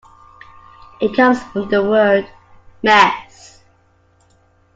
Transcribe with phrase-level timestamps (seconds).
[0.99, 2.27] It comes from the word
[2.81, 3.61] mess.